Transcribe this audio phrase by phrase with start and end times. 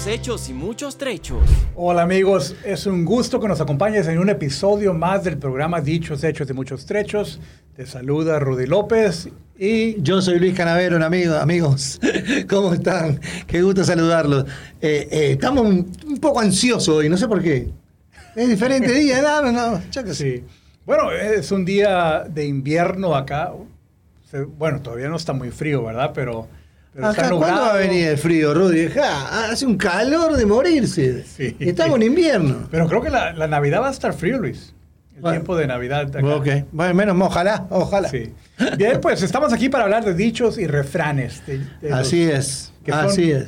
[0.00, 1.42] Dichos, hechos y muchos trechos.
[1.76, 6.24] Hola amigos, es un gusto que nos acompañes en un episodio más del programa Dichos,
[6.24, 7.38] hechos y muchos trechos.
[7.76, 9.28] Te saluda Rudy López
[9.58, 10.00] y...
[10.00, 12.00] Yo soy Luis Canavero, un amigo, amigos.
[12.48, 13.20] ¿Cómo están?
[13.46, 14.46] Qué gusto saludarlos.
[14.80, 17.68] Eh, eh, estamos un, un poco ansiosos hoy, no sé por qué.
[18.34, 20.14] Es diferente día, no, no, yo sé.
[20.14, 20.44] Sí.
[20.86, 23.52] Bueno, es un día de invierno acá.
[24.56, 26.12] Bueno, todavía no está muy frío, ¿verdad?
[26.14, 26.48] Pero,
[26.94, 28.88] pero ¿cuándo va a venir el frío, Rudy?
[28.88, 31.24] Ja, hace un calor de morirse.
[31.24, 31.56] Sí.
[31.60, 32.68] Estamos en invierno.
[32.70, 34.74] Pero creo que la, la Navidad va a estar frío, Luis.
[35.14, 35.36] El Bueno.
[35.36, 36.26] tiempo de Navidad acá.
[36.34, 38.08] Ok, bueno, menos ojalá, ojalá.
[38.08, 38.32] Sí.
[38.78, 41.46] Bien, pues estamos aquí para hablar de dichos y refranes.
[41.46, 43.46] de- de Así los es, que así es.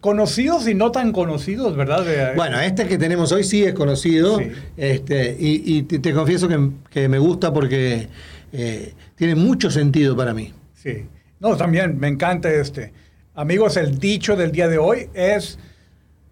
[0.00, 2.04] Conocidos y no tan conocidos, ¿verdad?
[2.04, 4.38] De- Bueno, este que tenemos hoy sí es conocido.
[4.38, 4.52] Sí.
[4.76, 8.08] Este, y y te, te confieso que, que me gusta porque
[8.52, 10.52] eh, tiene mucho sentido para mí.
[10.74, 11.04] Sí.
[11.40, 12.92] No, también me encanta este.
[13.34, 15.58] Amigos, el dicho del día de hoy es,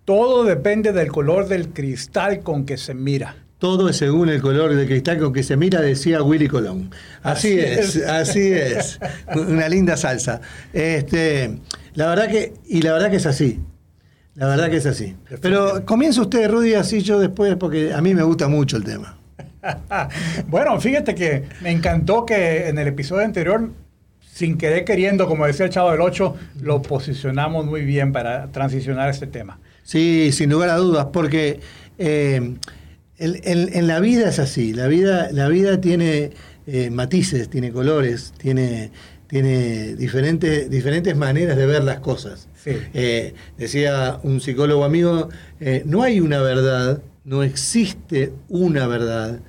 [0.05, 3.37] todo depende del color del cristal con que se mira.
[3.59, 6.91] Todo es según el color de cristal con que se mira, decía Willy Colón.
[7.23, 8.07] Así, Así es, es.
[8.07, 8.99] así es.
[9.35, 10.41] Una linda salsa.
[10.73, 11.59] Este,
[11.95, 13.61] la verdad que, y la verdad que es así.
[14.35, 15.17] La verdad que es así.
[15.41, 19.17] Pero comienza usted, Rudy, así yo después, porque a mí me gusta mucho el tema.
[20.49, 23.71] bueno, fíjate que me encantó que en el episodio anterior,
[24.37, 29.09] sin querer queriendo, como decía el Chavo del 8, lo posicionamos muy bien para transicionar
[29.09, 29.59] este tema.
[29.83, 31.61] Sí, sin lugar a dudas, porque
[31.97, 32.55] eh,
[33.17, 34.75] en la vida es así.
[34.75, 36.33] La vida, la vida tiene
[36.67, 38.91] eh, matices, tiene colores, tiene,
[39.27, 42.47] tiene diferentes, diferentes maneras de ver las cosas.
[42.63, 42.73] Sí.
[42.93, 45.31] Eh, decía un psicólogo amigo,
[45.87, 49.41] no hay una verdad, no existe una verdad.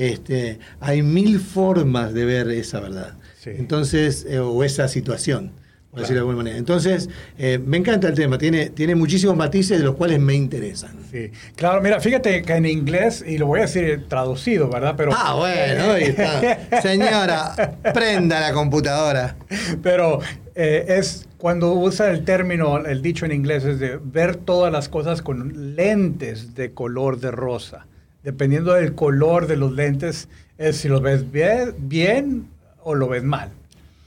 [0.00, 3.14] Este, hay mil formas de ver esa verdad.
[3.38, 3.50] Sí.
[3.52, 5.58] Entonces, eh, o esa situación, por
[5.90, 6.00] Claro.
[6.02, 6.56] decirlo de alguna manera.
[6.56, 10.92] Entonces, eh, me encanta el tema, tiene, tiene muchísimos matices de los cuales me interesan.
[11.10, 14.94] Sí, claro, mira, fíjate que en inglés, y lo voy a decir traducido, ¿verdad?
[14.96, 16.80] Pero, Ah, bueno, ahí está.
[16.82, 19.36] Señora, prenda la computadora.
[19.82, 20.20] Pero
[20.54, 24.88] eh, es cuando usa el término, el dicho en inglés, es de ver todas las
[24.88, 27.86] cosas con lentes de color de rosa.
[28.22, 32.48] Dependiendo del color de los lentes, es si los ves bien, bien
[32.82, 33.50] o lo ves mal.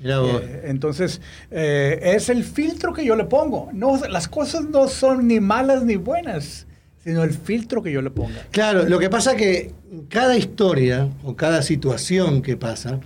[0.03, 3.69] Eh, entonces, eh, es el filtro que yo le pongo.
[3.73, 6.67] No, las cosas no son ni malas ni buenas,
[7.03, 8.45] sino el filtro que yo le ponga.
[8.51, 9.71] Claro, lo que pasa que
[10.09, 12.99] cada historia o cada situación que pasa,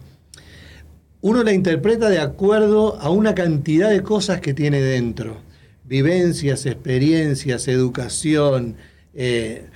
[1.22, 5.38] uno la interpreta de acuerdo a una cantidad de cosas que tiene dentro.
[5.84, 8.76] Vivencias, experiencias, educación,
[9.14, 9.68] eh,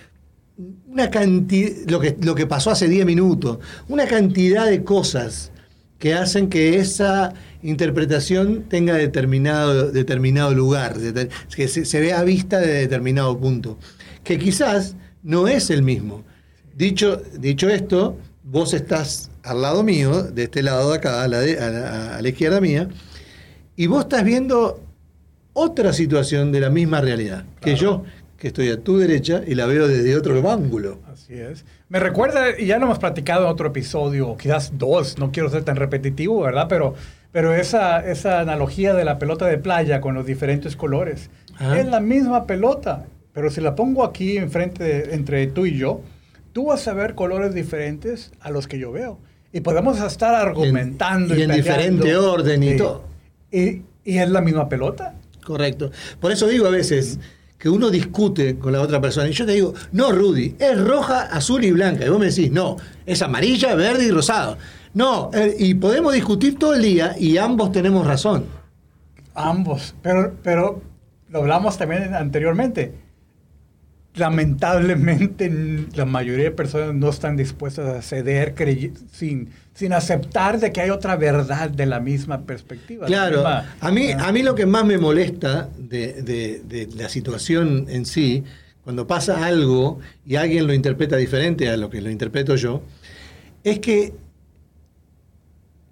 [0.92, 5.52] una cantidad, lo que, lo que pasó hace 10 minutos, una cantidad de cosas
[6.00, 10.96] que hacen que esa interpretación tenga determinado, determinado lugar,
[11.56, 13.78] que se, se vea a vista de determinado punto,
[14.24, 16.24] que quizás no es el mismo.
[16.76, 21.40] Dicho, dicho esto, vos estás al lado mío, de este lado de acá, a la,
[21.40, 22.90] de- a la- a la izquierda mía,
[23.76, 24.82] y vos estás viendo
[25.54, 28.04] otra situación de la misma realidad que yo,
[28.42, 30.98] que estoy a tu derecha y la veo desde otro ángulo.
[31.14, 31.64] Así es.
[31.90, 35.64] Me recuerda, y ya lo hemos platicado en otro episodio, quizás dos, no quiero ser
[35.64, 36.66] tan repetitivo, ¿verdad?
[36.68, 36.96] Pero,
[37.32, 41.30] pero esa, esa analogía de la pelota de playa con los diferentes colores.
[41.54, 41.80] Ajá.
[41.80, 46.02] Es la misma pelota, pero si la pongo aquí enfrente, de- entre tú y yo,
[46.52, 49.20] tú vas a ver colores diferentes a los que yo veo.
[49.54, 51.36] Y podemos estar argumentando.
[51.36, 51.56] y en peleando.
[51.72, 52.78] diferente orden y Sí.
[52.78, 53.04] todo.
[53.52, 55.14] Y, y es la misma pelota.
[55.46, 55.92] Correcto.
[56.20, 57.20] Por eso digo a veces
[57.62, 61.28] que uno discute con la otra persona y yo te digo, no, Rudy, es roja,
[61.28, 62.04] azul y blanca.
[62.04, 64.58] Y vos me decís, no, es amarilla, verde y rosado.
[64.96, 68.46] No, eh, y podemos discutir todo el día y ambos tenemos razón.
[69.36, 70.82] Ambos, pero, pero
[71.30, 72.96] lo hablamos también anteriormente.
[74.16, 75.50] Lamentablemente,
[75.96, 78.54] la mayoría de personas no están dispuestas a ceder
[79.12, 83.06] sin, sin aceptar de que hay otra verdad de la misma perspectiva.
[83.08, 87.08] Claro, misma- a mí, a mí lo que más me molesta de, de- de la
[87.10, 88.44] situación en sí,
[88.84, 92.82] cuando pasa algo y alguien lo interpreta diferente a lo que lo interpreto yo,
[93.64, 94.14] es que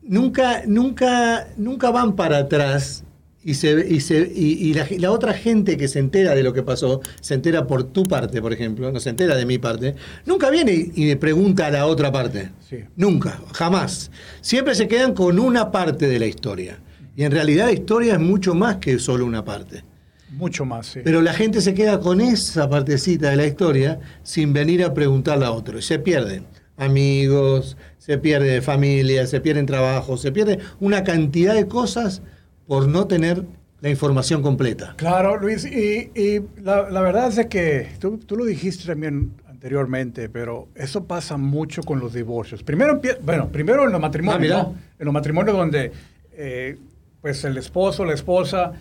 [0.01, 3.04] nunca, nunca, nunca van para atrás
[3.49, 6.53] y, se, y, se, y, y la, la otra gente que se entera de lo
[6.53, 9.95] que pasó, se entera por tu parte, por ejemplo, no se entera de mi parte,
[10.27, 12.51] nunca viene y, y le pregunta a la otra parte.
[12.69, 12.77] Sí.
[12.95, 14.11] Nunca, jamás.
[14.41, 16.77] Siempre se quedan con una parte de la historia.
[17.15, 19.83] Y en realidad la historia es mucho más que solo una parte.
[20.29, 20.99] Mucho más, sí.
[21.03, 25.45] Pero la gente se queda con esa partecita de la historia sin venir a preguntarle
[25.45, 25.79] a otro.
[25.79, 26.45] Y se pierden
[26.77, 32.21] amigos, se pierde familia, se pierden trabajo, se pierde una cantidad de cosas
[32.69, 33.45] por no tener
[33.81, 34.94] la información completa.
[34.95, 40.30] Claro, Luis, y, y la, la, verdad es que tú, tú, lo dijiste también anteriormente,
[40.30, 42.62] pero eso pasa mucho con los divorcios.
[42.62, 44.75] Primero, bueno, primero en los matrimonios, ah, ¿no?
[45.00, 45.92] En los matrimonios donde
[46.33, 46.77] eh,
[47.21, 48.74] pues el esposo, la esposa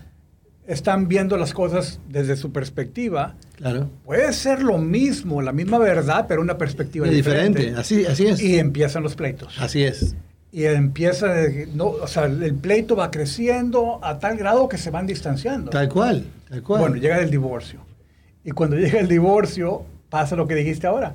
[0.66, 3.36] están viendo las cosas desde su perspectiva.
[3.56, 3.88] Claro.
[4.04, 7.60] Puede ser lo mismo, la misma verdad, pero una perspectiva diferente.
[7.60, 7.80] diferente.
[7.80, 8.42] Así, así es.
[8.42, 9.58] Y empiezan los pleitos.
[9.58, 10.14] Así es.
[10.50, 11.26] Y empieza,
[11.74, 15.70] no, o sea, el pleito va creciendo a tal grado que se van distanciando.
[15.70, 16.80] Tal cual, tal cual.
[16.80, 17.80] Bueno, llega el divorcio.
[18.44, 21.12] Y cuando llega el divorcio, pasa lo que dijiste ahora,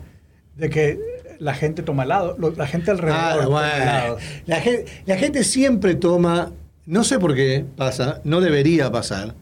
[0.56, 1.00] de que
[1.40, 4.18] la gente toma lado, la gente alrededor ah, toma lado.
[4.46, 6.52] La gente, la gente siempre toma,
[6.86, 9.34] no sé por qué pasa, no debería pasar,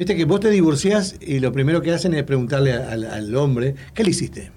[0.00, 4.02] Viste que vos te divorciás y lo primero que hacen es preguntarle al, hombre, ¿qué
[4.02, 4.50] le hiciste?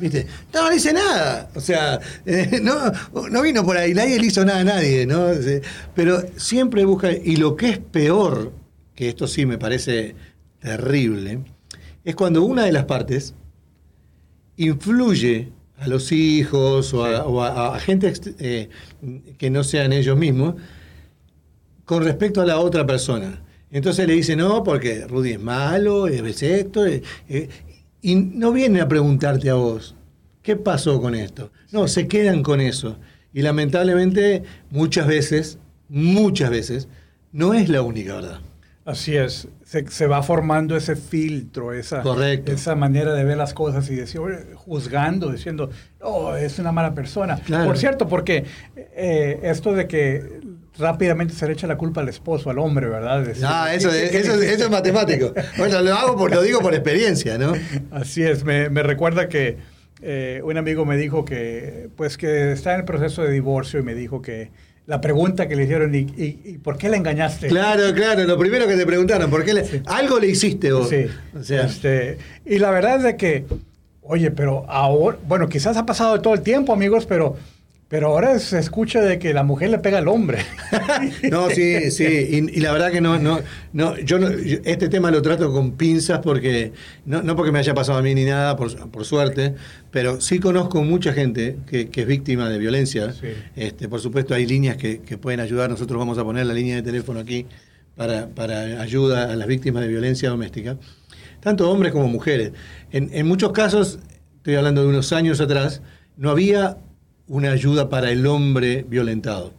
[0.00, 0.26] ¿Viste?
[0.54, 1.50] No, no hice nada.
[1.54, 5.26] O sea, eh, no, vino por ahí, nadie le hizo nada a nadie, ¿no?
[5.94, 8.52] Pero siempre busca, y lo que es peor,
[8.94, 10.14] que esto sí me parece
[10.58, 11.40] terrible,
[12.04, 13.34] es cuando una de las partes
[14.56, 18.68] influye a los hijos o a, gente eh,
[19.38, 20.56] que no sean ellos mismos
[21.84, 23.42] con respecto a la otra persona.
[23.70, 26.84] Entonces le dice, no, porque Rudy es malo, es esto,
[28.02, 29.94] y no viene a preguntarte a vos,
[30.42, 31.50] ¿qué pasó con esto?
[31.70, 32.98] No, se quedan con eso.
[33.32, 35.58] Y lamentablemente muchas veces,
[35.88, 36.88] muchas veces,
[37.32, 38.40] no es la única verdad.
[38.86, 42.02] Así es, se, va formando ese filtro, esa,
[42.46, 44.20] esa manera de ver las cosas y decir,
[44.56, 45.70] juzgando, diciendo,
[46.00, 47.38] oh, es una mala persona.
[47.66, 50.40] Por cierto, porque eh, esto de que
[50.78, 53.26] rápidamente se le echa la culpa al esposo, al hombre, ¿verdad?
[53.44, 55.32] ah, eso, es matemático.
[55.58, 57.52] Bueno, lo hago por, lo digo por experiencia, ¿no?
[57.90, 59.58] Así es, me, recuerda que
[60.02, 63.82] eh, un amigo me dijo que, pues que está en el proceso de divorcio y
[63.82, 64.50] me dijo que
[64.86, 67.48] la pregunta que le hicieron, ¿y, por qué le engañaste?
[67.48, 70.88] Claro, claro, lo primero que te preguntaron, ¿por qué le, algo le hiciste vos?
[70.88, 71.06] Sí,
[71.38, 73.44] o sea, este, y la verdad es de que,
[74.02, 77.36] oye, pero ahora, bueno, quizás ha pasado todo el tiempo, amigos, pero
[77.90, 80.38] pero ahora se escucha de que la mujer le pega al hombre.
[81.28, 82.04] no, sí, sí.
[82.54, 83.40] Y, la verdad que no, no,
[83.72, 84.18] no, yo
[84.64, 86.72] este tema lo trato con pinzas porque,
[87.04, 89.56] no, no porque me haya pasado a mí ni nada, por, suerte,
[89.90, 93.12] pero sí conozco mucha gente que, es víctima de violencia.
[93.56, 95.68] Este, por supuesto hay líneas que, pueden ayudar.
[95.68, 97.46] Nosotros vamos a poner la línea de teléfono aquí
[97.96, 100.76] para, para ayuda a las víctimas de violencia doméstica.
[101.40, 102.52] Tanto hombres como mujeres.
[102.92, 103.98] En, en muchos casos,
[104.36, 105.82] estoy hablando de unos años atrás,
[106.16, 106.76] no había
[107.30, 109.54] una ayuda para el hombre violentado.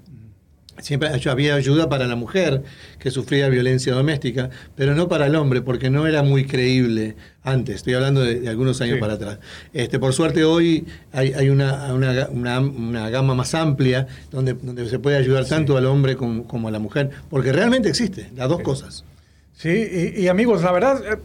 [0.80, 2.64] Siempre había ayuda para la mujer
[3.00, 7.78] que sufría violencia doméstica, pero no para el hombre, porque no era muy creíble antes.
[7.78, 9.40] Estoy hablando de, algunos años para atrás.
[9.74, 15.46] Este, por suerte hoy hay, una, una, gama más amplia donde, donde se puede ayudar
[15.46, 19.06] tanto al hombre como, a la mujer, porque realmente existe, las dos cosas.
[19.54, 21.18] Sí, y, amigos, la verdad, eh,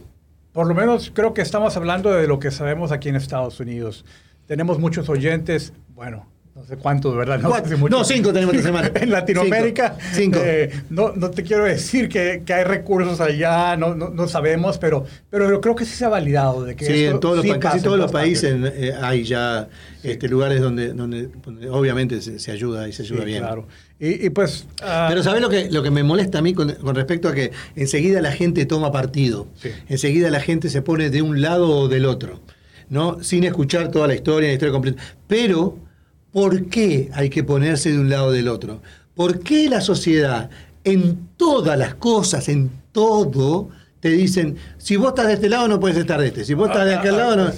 [0.53, 4.05] por lo menos creo que estamos hablando de lo que sabemos aquí en Estados Unidos.
[4.45, 7.39] Tenemos muchos oyentes, bueno, no sé cuántos, ¿verdad?
[7.39, 8.91] No, cinco tenemos esta semana.
[8.99, 10.39] en Latinoamérica, cinco.
[10.43, 15.05] Eh, no, no, te quiero decir que, que hay recursos allá, no, no, sabemos, pero,
[15.29, 16.63] pero yo creo que sí se ha validado.
[16.63, 19.69] De que sí, en todos los, casi todos los países eh, hay ya
[20.01, 21.29] este, lugares donde, donde,
[21.69, 23.43] obviamente se, ayuda y se ayuda bien.
[23.43, 23.67] Claro.
[23.99, 24.67] Y, pues.
[24.81, 27.35] Ah, pero ¿sabes lo que, lo que me molesta a mí con, con respecto a
[27.35, 29.47] que enseguida la gente toma partido?
[29.89, 32.41] Enseguida la gente se pone de un lado o del otro,
[32.89, 33.23] ¿no?
[33.23, 35.03] Sin escuchar toda la historia, la historia completa.
[35.27, 35.86] Pero
[36.31, 38.81] ¿Por qué hay que ponerse de un lado o del otro?
[39.15, 40.49] ¿Por qué la sociedad,
[40.83, 43.69] en todas las cosas, en todo,
[43.99, 46.69] te dicen, si vos estás de este lado no puedes estar de este, si vos
[46.69, 47.51] estás de aquel lado no...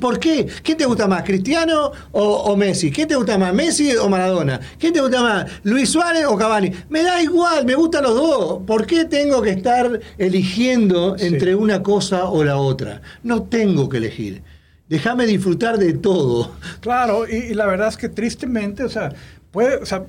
[0.00, 0.46] ¿Por qué?
[0.62, 2.90] ¿Quién te gusta más, Cristiano o, Messi?
[2.90, 4.58] ¿Quién te gusta más, Messi o Maradona?
[4.78, 6.72] ¿Quién te gusta más, Luis Suárez o Cavani?
[6.88, 8.62] Me da igual, me gustan los dos.
[8.66, 13.02] ¿Por qué tengo que estar eligiendo entre una cosa o la otra?
[13.22, 14.42] No tengo que elegir.
[14.88, 16.52] Déjame disfrutar de todo.
[16.80, 19.12] Claro, y, la verdad es que tristemente, o sea,
[19.50, 20.04] puede, o sea,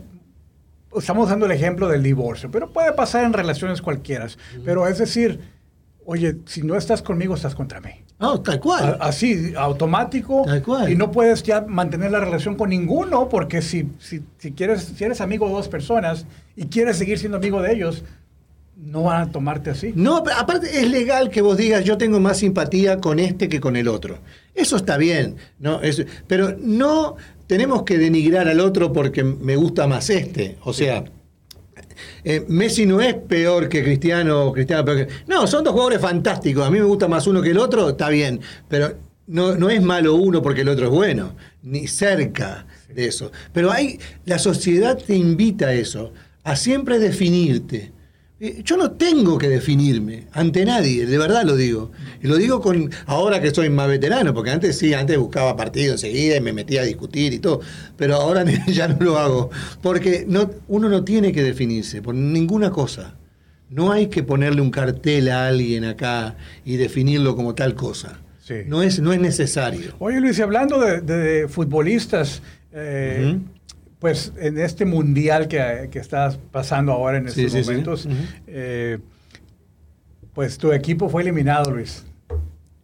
[0.97, 4.27] estamos dando el ejemplo del divorcio, pero puede pasar en relaciones cualquiera.
[4.63, 5.39] Pero es decir,
[6.05, 7.91] oye, si no estás conmigo, estás contra mí.
[8.19, 8.97] Oh, tal cual.
[9.01, 10.43] Así, automático.
[10.45, 10.89] Tal cual.
[10.91, 15.03] Y no puedes ya mantener la relación con ninguno, porque si, si, si, quieres, si
[15.03, 18.03] eres amigo de dos personas y quieres seguir siendo amigo de ellos,
[18.77, 19.93] no van a tomarte así.
[19.95, 23.59] No, pero aparte es legal que vos digas yo tengo más simpatía con este que
[23.59, 24.19] con el otro.
[24.53, 25.81] Eso está bien, ¿no?
[26.27, 27.15] pero no
[27.47, 30.57] tenemos que denigrar al otro porque me gusta más este.
[30.63, 31.05] O sea,
[32.23, 35.13] eh, Messi no es peor que Cristiano o Cristiano peor que...
[35.27, 36.65] No, son dos jugadores fantásticos.
[36.65, 38.39] A mí me gusta más uno que el otro, está bien.
[38.67, 38.95] Pero
[39.27, 43.31] no, no es malo uno porque el otro es bueno, ni cerca de eso.
[43.53, 46.13] Pero hay, la sociedad te invita a eso,
[46.43, 47.94] a siempre definirte
[48.37, 51.91] Yo no tengo que definirme ante nadie, de verdad lo digo.
[52.21, 55.93] Y lo digo con ahora que soy más veterano, porque antes sí, antes buscaba partido
[55.93, 57.61] enseguida y me metía a discutir y todo,
[57.95, 59.51] pero ahora ya no lo hago,
[59.81, 63.15] porque no, uno no tiene que definirse por ninguna cosa.
[63.69, 68.19] No hay que ponerle un cartel a alguien acá y definirlo como tal cosa.
[68.43, 68.55] Sí.
[68.67, 69.95] No, es, no es necesario.
[69.97, 72.41] Oye, Luis, y hablando de, de futbolistas,
[72.73, 73.39] eh.
[74.05, 77.69] Pues en este mundial que, que estás pasando ahora en Sí, estos sí, sí.
[77.71, 78.07] momentos,
[78.45, 78.99] eh,
[80.35, 82.03] pues tu equipo fue eliminado, Luis.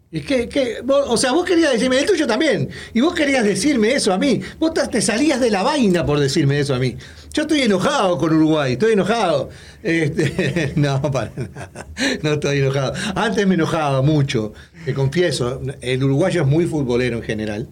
[0.09, 0.77] ¿Y qué, qué?
[0.83, 2.69] Vos- o sea, vos querías decirme, el tuyo también.
[2.95, 4.41] Y vos querías decirme eso a mí.
[4.59, 6.97] Vos te- te salías de la vaina por decirme eso a mí.
[7.33, 9.49] Yo estoy enojado con Uruguay, estoy enojado.
[9.83, 11.85] Este, no, para nada.
[12.23, 12.93] No estoy enojado.
[13.13, 14.53] Antes me enojaba mucho,
[14.85, 15.61] te confieso.
[15.81, 17.67] El uruguayo es muy futbolero en general.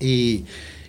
[0.00, 0.44] Y,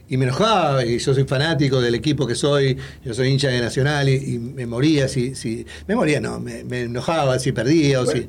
[0.09, 3.61] y me enojaba, y yo soy fanático del equipo que soy, yo soy hincha de
[3.61, 5.65] Nacional y, y me moría si, si.
[5.87, 8.27] Me moría, no, me, me enojaba si perdía o si.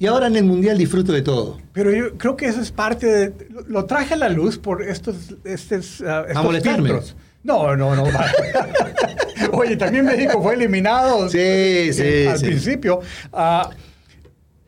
[0.00, 1.58] Y ahora en el Mundial disfruto de todo.
[1.72, 3.32] Pero yo creo que eso es parte de...
[3.66, 6.88] Lo, traje a la luz por estos, estos, ah, estos molestarme?
[6.90, 7.16] filtros.
[7.42, 8.04] No, no, no.
[9.52, 12.46] Oye, también México fue eliminado Sí, eh, sí, al sí.
[12.46, 13.00] principio.
[13.32, 13.70] Ah,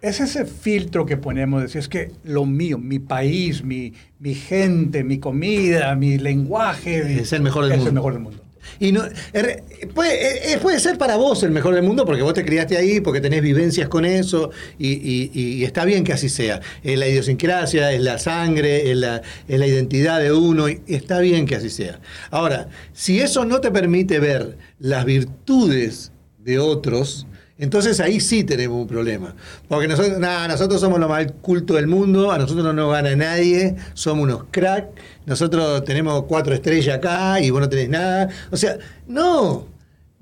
[0.02, 5.04] es ese filtro que ponemos, decir, es que lo mío, mi país, mi, mi gente,
[5.04, 7.20] mi comida, mi lenguaje...
[7.20, 7.88] Es el mejor del es mundo.
[7.90, 8.44] el mejor del mundo.
[8.78, 9.02] Y no,
[9.32, 9.62] er-
[9.94, 13.00] puede, eh, puede ser para vos el mejor del mundo porque vos te criaste ahí,
[13.00, 16.60] porque tenés vivencias con eso y, y- y está bien que así sea.
[16.82, 21.18] Es la idiosincrasia, es la sangre, es la, es la identidad de uno y está
[21.20, 22.00] bien que así sea.
[22.30, 27.26] Ahora, si eso no te permite ver las virtudes de otros,
[27.60, 29.34] entonces ahí sí tenemos un problema.
[29.68, 34.24] Porque nosotros, somos lo más culto del mundo, a nosotros no nos gana nadie, somos
[34.24, 34.86] unos crack,
[35.26, 38.30] nosotros tenemos cuatro estrellas acá y vos no tenés nada.
[38.50, 39.66] O sea, no,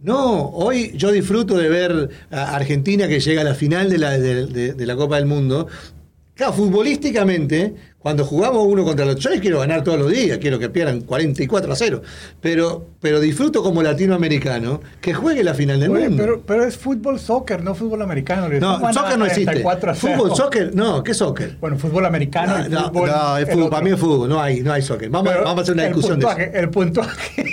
[0.02, 4.18] no, hoy yo disfruto de ver a Argentina que llega a la final de la,
[4.18, 5.68] de la Copa del Mundo.
[6.35, 7.75] Claro, futbolísticamente,
[8.09, 11.71] cuando jugamos uno contra otro, yo quiero ganar todos los días, quiero que pierdan 44
[11.71, 12.00] a 0,
[12.41, 16.23] pero, pero disfruto como latinoamericano que juegue la final del Oye, mundo.
[16.23, 18.49] pero, pero es fútbol soccer, no fútbol americano.
[18.49, 19.61] No, ¿Cómo van a soccer no existe.
[19.61, 20.15] 44 a cero?
[20.17, 21.59] Fútbol, soccer, no, ¿qué soccer?
[21.61, 23.11] Bueno, fútbol americano No, no, fútbol.
[23.11, 25.11] no, es fútbol, para mí es fútbol, no hay, no hay soccer.
[25.11, 26.35] Vamos, Pero vamos a hacer una discusión de eso.
[26.35, 27.45] puntuaje, El puntuaje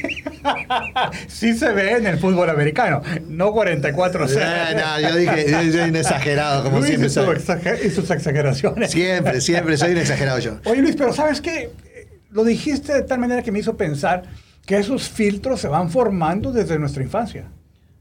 [1.28, 5.72] sí se ve en el fútbol americano, no 44 0 Eh, no, yo dije, yo
[5.74, 7.36] soy un exagerado, como Luis siempre soy.
[7.86, 8.92] y sus exageraciones.
[8.92, 10.60] Siempre, siempre soy un exagerado yo.
[10.66, 11.72] Oye Luis, pero ¿sabes qué?
[12.32, 14.24] Lo dijiste de tal manera que me hizo pensar
[14.66, 17.46] que esos filtros se van formando desde nuestra infancia.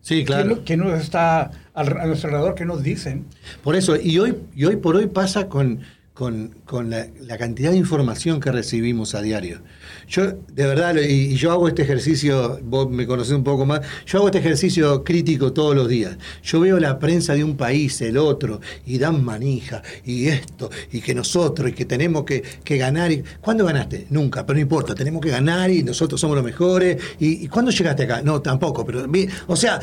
[0.01, 0.55] Sí, claro.
[0.57, 2.55] ¿Quién, quién nos está a nuestro alrededor?
[2.55, 3.27] ¿Qué nos dicen?
[3.63, 5.81] Por eso, y hoy, y hoy por hoy pasa con,
[6.15, 9.63] con, con la, la cantidad de información que recibimos a diario.
[10.09, 13.81] Yo, de verdad, y, y yo hago este ejercicio, vos me conocés un poco más,
[14.07, 16.17] yo hago este ejercicio crítico todos los días.
[16.45, 21.01] Yo veo la prensa de un país, el otro, y dan manija, y esto, y
[21.01, 23.11] que nosotros, y que tenemos que, que ganar.
[23.11, 24.07] Y, ¿Cuándo ganaste?
[24.11, 26.97] Nunca, pero no importa, tenemos que ganar y nosotros somos los mejores.
[27.19, 28.23] ¿Y, y cuándo llegaste acá?
[28.23, 29.05] No, tampoco, pero,
[29.49, 29.81] o sea,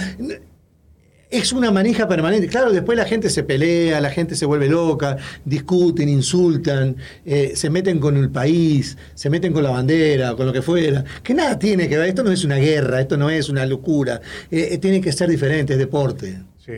[1.32, 2.48] es una manija permanente.
[2.48, 7.70] Claro, después la gente se pelea, la gente se vuelve loca, discuten, insultan, eh, se
[7.70, 11.04] meten con el país, se meten con la bandera, con lo que fuera.
[11.24, 12.10] Que nada tiene que ver.
[12.10, 14.20] Esto no es una guerra, esto no es una locura.
[14.52, 16.38] Eh, eh, tiene que ser diferente, es deporte.
[16.64, 16.74] Sí.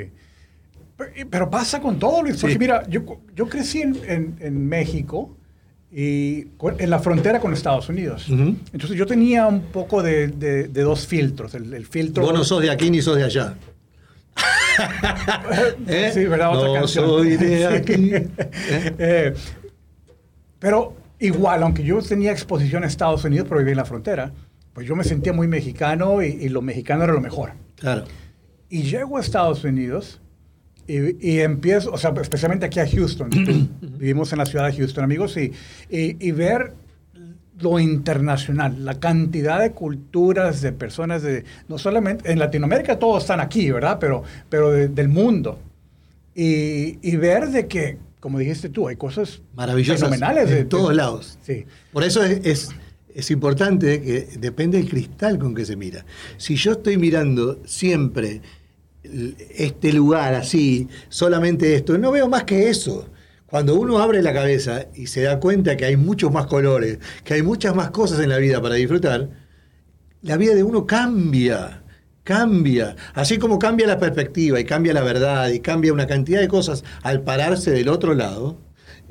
[1.29, 2.37] Pero, pasa con todo, Luis.
[2.39, 2.59] Porque Sí.
[2.59, 3.01] mira, yo,
[3.35, 5.35] yo crecí en, en- en México
[5.91, 6.47] y
[6.79, 8.25] en la frontera con Estados Unidos.
[8.29, 11.53] Entonces yo tenía un poco de, de- de dos filtros.
[11.55, 12.23] El, el filtro...
[12.23, 13.55] Vos no sos de aquí ni sos de allá.
[15.87, 16.11] ¿Eh?
[16.13, 16.55] Sí, ¿verdad?
[16.57, 17.05] Otra no canción.
[17.05, 18.11] soy de aquí.
[18.97, 19.33] Eh,
[20.59, 24.31] pero igual, aunque yo tenía exposición a Estados Unidos, pero vivía en la frontera,
[24.73, 27.51] pues yo me sentía muy mexicano y, y lo mexicano era lo mejor.
[27.75, 28.05] Claro.
[28.69, 30.19] Y llego a Estados Unidos
[30.87, 33.29] y, y empiezo, o sea, especialmente aquí a Houston.
[33.81, 35.51] Vivimos en la ciudad de Houston, amigos, y,
[35.89, 36.73] y ver
[37.59, 43.39] lo internacional, la cantidad de culturas, de personas, de no solamente en Latinoamérica todos están
[43.39, 43.97] aquí, ¿verdad?
[43.99, 45.59] Pero, pero de- del mundo.
[46.35, 50.89] Y, y ver de que, como dijiste tú, hay cosas Maravillosas fenomenales en de- todos
[50.89, 51.37] de- lados.
[51.43, 51.65] Sí.
[51.91, 52.69] Por eso es, es,
[53.13, 56.03] es importante que depende del cristal con que se mira.
[56.37, 58.41] Si yo estoy mirando siempre
[59.57, 63.07] este lugar así, solamente esto, no veo más que eso.
[63.53, 67.35] Cuando uno abre la cabeza y se da cuenta que hay muchos más colores, que
[67.35, 69.29] hay muchas más cosas en la vida para disfrutar,
[70.23, 71.83] la vida de uno cambia,
[72.23, 72.95] cambia.
[73.13, 76.83] Así como cambia la perspectiva y cambia la verdad y cambia una cantidad de cosas
[77.03, 78.57] al pararse del otro lado,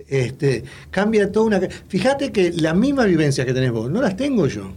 [0.08, 1.60] este, cambia toda una...
[1.86, 4.72] Fíjate que la misma vivencia que tenés vos, no las tengo yo.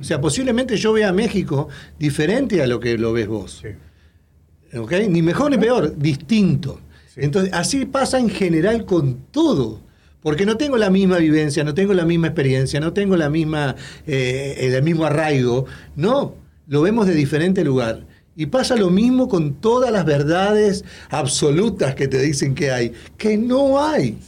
[0.00, 1.68] O sea, posiblemente yo vea México
[2.00, 3.62] diferente a lo que lo ves vos.
[3.62, 4.76] sí.
[4.76, 4.92] ¿ok?
[5.08, 6.80] Ni mejor ni peor, distinto.
[7.16, 9.80] Entonces, así pasa en general con todo.
[10.22, 13.74] Porque no tengo la misma vivencia, no tengo la misma experiencia, no tengo la misma,
[14.06, 15.66] eh, el mismo arraigo.
[15.96, 16.36] No,
[16.68, 18.06] lo vemos de diferente lugar.
[18.36, 23.36] Y pasa lo mismo con todas las verdades absolutas que te dicen que hay, que
[23.36, 24.18] no hay.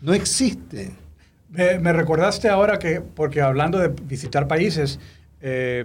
[0.00, 0.92] No existe.
[1.48, 5.00] Me, recordaste ahora que, porque hablando de visitar países,
[5.40, 5.84] eh,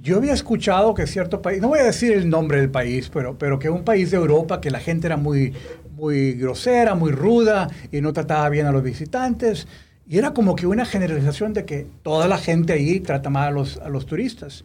[0.00, 3.38] yo había escuchado que cierto país, no voy a decir el nombre del país, pero,
[3.38, 5.54] pero que un país de Europa que la gente era muy,
[5.96, 9.66] muy grosera, muy ruda y no trataba bien a los visitantes.
[10.06, 13.50] Y era como que una generalización de que toda la gente ahí trata mal a
[13.50, 14.64] los, a los turistas.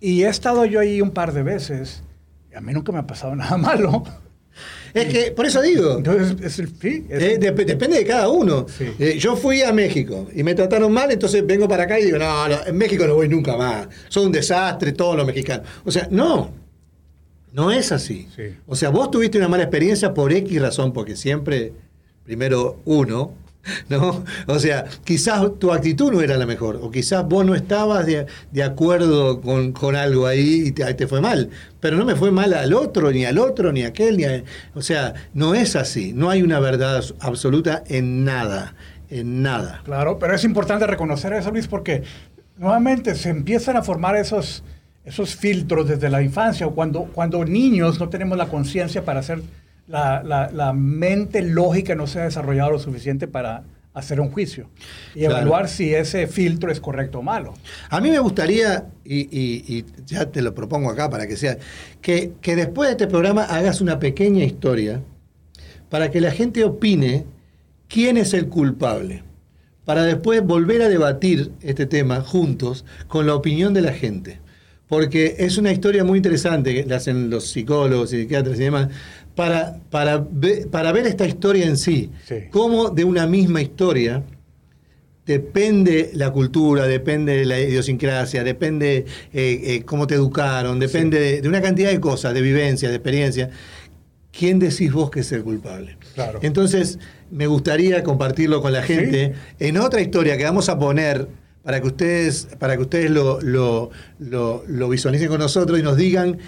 [0.00, 2.04] Y he estado yo ahí un par de veces
[2.52, 4.04] y a mí nunca me ha pasado nada malo.
[4.98, 5.96] Es que, por eso digo.
[5.98, 8.66] Entonces, es eh, depende de cada uno.
[8.98, 12.18] Eh, yo fui a México y me trataron mal, entonces vengo para acá y digo,
[12.18, 13.88] no, en México no voy nunca más.
[14.08, 15.66] Son un desastre todos los mexicanos.
[15.84, 16.52] O sea, no.
[17.52, 18.28] No es así.
[18.66, 21.72] O sea, vos tuviste una mala experiencia por X razón, porque siempre,
[22.24, 23.32] primero uno,
[23.88, 24.24] ¿no?
[24.46, 28.62] O sea, quizás tu actitud no era la mejor, o quizás vos no estabas de,
[28.62, 31.50] acuerdo con, algo ahí y te, fue mal.
[31.80, 34.42] Pero no me fue mal al otro, ni al otro, ni a aquel, ni a,
[34.74, 36.12] O sea, no es así.
[36.12, 38.74] No hay una verdad absoluta en nada.
[39.10, 39.80] En nada.
[39.84, 42.02] Claro, pero es importante reconocer eso, Luis, porque
[42.58, 44.62] nuevamente se empiezan a formar esos,
[45.04, 49.40] esos filtros desde la infancia, o cuando, cuando niños no tenemos la conciencia para hacer
[49.88, 53.64] la, mente lógica no se ha desarrollado lo suficiente para
[53.94, 54.68] hacer un juicio
[55.14, 57.54] y evaluar si ese filtro es correcto o malo.
[57.90, 61.58] A mí me gustaría, y, ya te lo propongo acá para que sea,
[62.00, 65.00] que, que, después de este programa hagas una pequeña historia
[65.88, 67.24] para que la gente opine
[67.88, 69.24] quién es el culpable,
[69.84, 74.38] para después volver a debatir este tema juntos con la opinión de la gente.
[74.86, 78.88] Porque es una historia muy interesante que le hacen los psicólogos y psiquiatras y demás,
[79.38, 80.26] para, para,
[80.68, 82.10] para ver esta historia en sí.
[82.50, 84.24] Cómo de una misma historia
[85.24, 91.62] depende la cultura, depende la idiosincrasia, depende eh, eh, cómo te educaron, depende de, una
[91.62, 93.50] cantidad de cosas, de vivencia, de experiencia.
[94.36, 95.98] ¿Quién decís vos que es el culpable?
[96.16, 96.40] Claro.
[96.42, 96.98] Entonces,
[97.30, 101.28] me gustaría compartirlo con la gente en otra historia que vamos a poner
[101.62, 106.38] para que ustedes, para que ustedes lo, lo, lo visualicen con nosotros y nos digan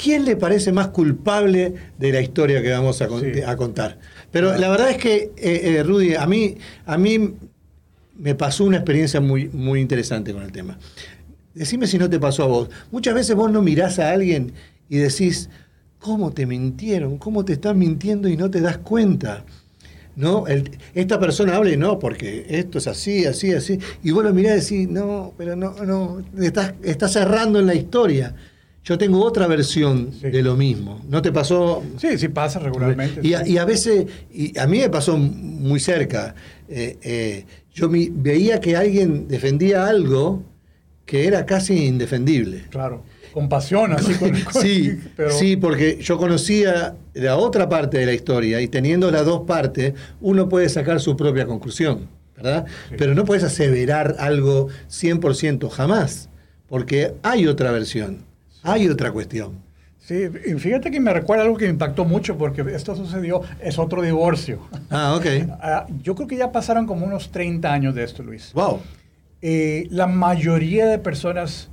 [0.00, 3.08] ¿quién le parece más culpable de la historia que vamos a,
[3.56, 3.98] contar?
[4.30, 6.56] Pero la verdad es que, eh, eh, Rudy, a mí,
[6.86, 7.34] a mí
[8.16, 10.78] me pasó una experiencia muy, muy interesante con el tema.
[11.54, 12.70] Decime si no te pasó a vos.
[12.90, 14.52] Muchas veces vos no mirás a alguien
[14.88, 15.50] y decís,
[15.98, 17.18] ¿cómo te mintieron?
[17.18, 19.44] ¿Cómo te están mintiendo y no te das cuenta?
[20.14, 20.46] ¿No?
[20.94, 23.78] esta persona habla y no, porque esto es así, así, así.
[24.02, 27.76] Y vos lo mirás y decís, no, pero no, no, estás, estás cerrando en la
[27.76, 28.34] historia.
[28.88, 30.98] Yo tengo otra versión de lo mismo.
[31.10, 31.84] ¿No te pasó?
[31.98, 33.20] Sí, sí pasa regularmente.
[33.22, 36.34] Y, a, veces, y a mí me pasó muy cerca.
[36.70, 40.42] Eh, eh, yo veía que alguien defendía algo
[41.04, 42.64] que era casi indefendible.
[42.70, 43.02] Claro,
[43.34, 44.14] con pasión, así.
[44.58, 44.98] sí,
[45.38, 49.92] sí, porque yo conocía la otra parte de la historia y teniendo las dos partes,
[50.22, 52.64] uno puede sacar su propia conclusión, ¿verdad?
[52.96, 56.30] Pero no puedes aseverar algo 100% jamás,
[56.66, 58.26] porque hay otra versión.
[58.72, 59.68] Hay otra cuestión.
[59.98, 63.78] Sí, y fíjate que me recuerda algo que me impactó mucho porque esto sucedió, es
[63.78, 64.60] otro divorcio.
[64.90, 65.26] Ah, ok.
[65.60, 68.52] Ah, yo creo que ya pasaron como unos 30 años de esto, Luis.
[68.54, 68.80] Wow.
[69.42, 71.68] Eh, la mayoría de personas,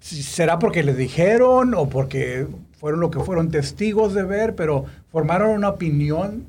[0.00, 2.46] será porque les dijeron o porque
[2.78, 6.46] fueron lo que fueron testigos de ver, pero formaron una opinión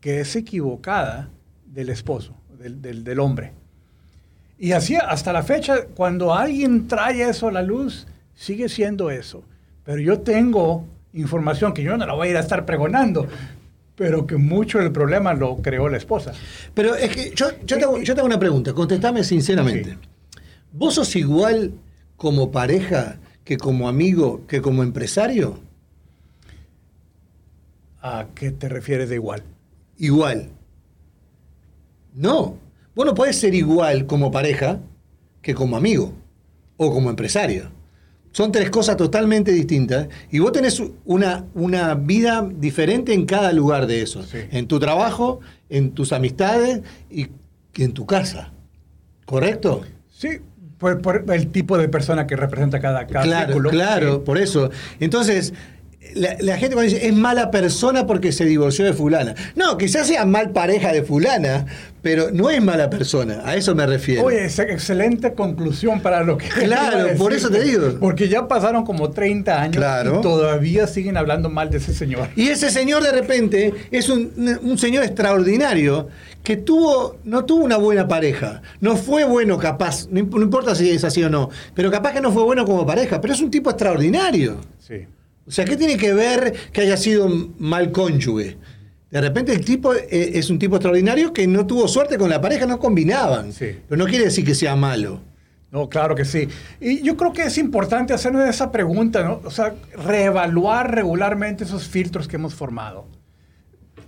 [0.00, 1.30] que es equivocada
[1.64, 3.52] del esposo, del, del, del hombre.
[4.58, 8.06] Y así hasta la fecha, cuando alguien trae eso a la luz,
[8.40, 9.44] sigue siendo eso.
[9.84, 13.28] Pero yo tengo información que yo no la voy a ir a estar pregonando,
[13.94, 16.32] pero que mucho del problema lo creó la esposa.
[16.72, 19.98] Pero es que yo, yo, tengo, una pregunta, contestame sinceramente.
[20.72, 21.72] ¿Vos sos igual
[22.16, 25.58] como pareja que como amigo, que como empresario?
[28.00, 29.42] ¿A qué te refieres de igual?
[29.98, 30.48] Igual.
[32.14, 32.56] No.
[32.94, 34.80] Vos no podés ser igual como pareja
[35.42, 36.14] que como amigo
[36.78, 37.79] o como empresario.
[38.32, 43.86] Son tres cosas totalmente distintas y vos tenés una, una vida diferente en cada lugar
[43.86, 44.24] de eso.
[44.32, 47.28] En tu trabajo, en tus amistades y
[47.76, 48.52] en tu casa.
[49.24, 49.82] ¿Correcto?
[50.08, 50.40] Sí,
[50.78, 54.70] por, el tipo de persona que representa cada, cada Claro, claro, por eso.
[54.98, 55.52] Entonces,
[56.14, 59.34] la, la gente cuando dice es mala persona porque se divorció de fulana.
[59.54, 61.66] No, quizás sea mal pareja de fulana,
[62.02, 64.24] pero no es mala persona, a eso me refiero.
[64.24, 66.48] Oye, es excelente conclusión para lo que...
[66.48, 67.96] Claro, por eso te digo.
[68.00, 70.18] Porque ya pasaron como 30 años Claro.
[70.18, 72.28] y todavía siguen hablando mal de ese señor.
[72.34, 74.32] Y ese señor de repente es un,
[74.62, 76.08] un señor extraordinario
[76.42, 78.62] que tuvo, no tuvo una buena pareja.
[78.80, 82.32] No fue bueno capaz, no importa si es así o no, pero capaz que no
[82.32, 84.56] fue bueno como pareja, pero es un tipo extraordinario.
[84.78, 85.06] Sí.
[85.50, 88.56] O sea, ¿qué tiene que ver que haya sido mal cónyuge?
[89.10, 92.40] De repente el tipo eh, es un tipo extraordinario que no tuvo suerte con la
[92.40, 93.52] pareja, no combinaban.
[93.52, 93.76] Sí.
[93.88, 95.20] Pero no quiere decir que sea malo.
[95.72, 96.46] No, claro que sí.
[96.80, 99.40] Y yo creo que es importante hacernos esa pregunta, ¿no?
[99.44, 103.08] O sea, reevaluar regularmente esos filtros que hemos formado.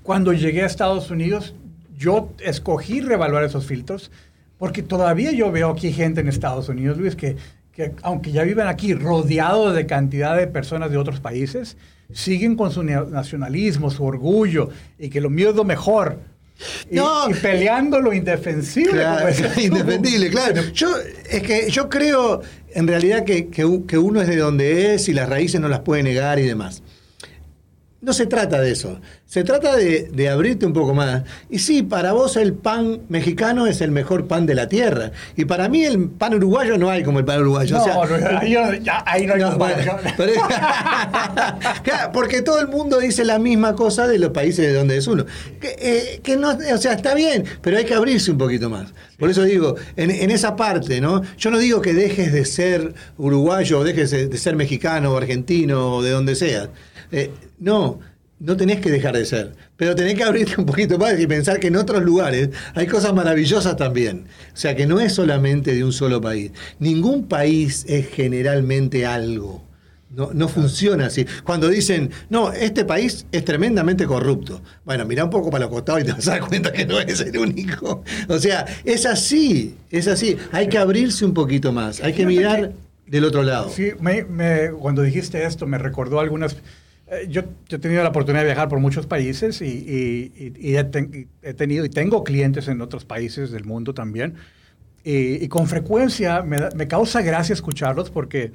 [0.05, 1.57] Cuando llegué a Estados Unidos,
[1.99, 4.13] yo escogí reevaluar esos filtros
[4.59, 7.35] porque todavía yo veo aquí gente en Estados Unidos, Luis, que,
[7.73, 11.77] que aunque ya viven aquí rodeados de cantidad de personas de otros países,
[12.13, 16.19] siguen con su nacionalismo, su orgullo y que lo mío es lo mejor.
[16.91, 17.31] Y, No.
[17.31, 18.93] y peleando lo indefensible.
[18.93, 19.29] Claro,
[19.61, 20.63] indefendible, claro.
[20.75, 20.89] Yo,
[21.31, 22.43] es que yo creo
[22.75, 26.03] en realidad que, que uno es de donde es y las raíces no las puede
[26.03, 26.83] negar y demás.
[28.03, 29.01] No se trata de eso.
[29.27, 31.23] Se trata de, de abrirte un poco más.
[31.49, 35.13] Y sí, para vos el pan mexicano es el mejor pan de la tierra.
[35.37, 37.77] Y para mí el pan uruguayo no hay como el pan uruguayo.
[37.77, 39.97] No, O sea, no, ahí, no- ya- ahí no hay no, comparación.
[40.03, 40.33] bueno, pero-
[41.85, 45.07] Claro, porque todo el mundo dice la misma cosa de los países de donde es
[45.07, 45.25] uno.
[45.61, 48.93] Que, eh, que no, o sea, está bien, pero hay que abrirse un poquito más.
[49.23, 51.23] Por eso digo, en, esa parte, ¿no?
[51.39, 55.95] Yo no digo que dejes de ser uruguayo o dejes de ser mexicano o argentino
[55.95, 56.71] o de donde sea.
[57.13, 57.31] Eh,
[57.61, 58.01] no.
[58.41, 61.61] No tenés que dejar de ser, pero tenés que abrirte un poquito más y pensar
[61.61, 64.25] que en otros lugares hay cosas maravillosas también.
[64.53, 66.51] O sea, que no es solamente de un solo país.
[66.81, 69.63] Ningún país es generalmente algo.
[70.15, 71.25] No, no funciona así.
[71.43, 74.61] Cuando dicen, no, este país es tremendamente corrupto.
[74.85, 77.01] Bueno, mira un poco para los costados y te vas a dar cuenta que no
[77.01, 78.05] es el único.
[78.29, 80.37] O sea, es así, es así.
[80.53, 82.73] Hay que abrirse un poquito más, hay que mirar
[83.07, 83.71] del otro lado.
[83.71, 86.57] Sí, me- me- cuando dijiste esto me recordó algunas...
[87.07, 90.71] eh, yo, yo he tenido la oportunidad de viajar por muchos países y, y- y-
[90.73, 94.35] y he, ten- he tenido y tengo clientes en otros países del mundo también.
[95.05, 98.53] Y, con frecuencia me, me causa gracia escucharlos porque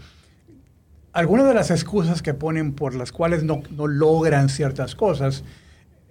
[1.17, 5.43] algunas de las excusas que ponen por las cuales no, no logran ciertas cosas,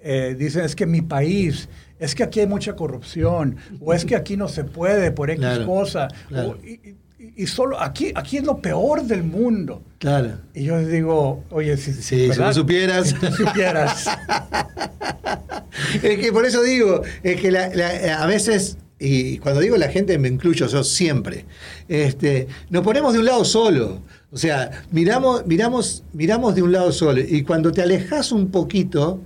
[0.03, 4.17] eh, dicen es que mi país, es que aquí hay mucha corrupción, o es que
[4.17, 6.51] aquí no se puede por X Claro, cosa, claro.
[6.61, 6.97] o- y, y-
[7.43, 9.83] y solo aquí, aquí es lo peor del mundo.
[9.99, 10.39] Claro.
[10.55, 12.47] Y yo les digo, oye, si, Sí, si ¿verdad?
[12.49, 13.09] no supieras.
[13.09, 14.07] Si tú supieras.
[16.03, 19.89] Es que por eso digo, es que la- la- a veces, y cuando digo la
[19.89, 21.45] gente me incluyo yo siempre,
[21.89, 24.03] este, nos ponemos de un lado solo.
[24.33, 27.21] O sea, miramos, miramos, miramos de un lado solo.
[27.21, 29.23] Y cuando te alejas un poquito,